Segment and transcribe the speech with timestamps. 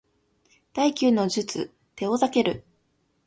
[0.73, 2.63] 第九の術テオザケル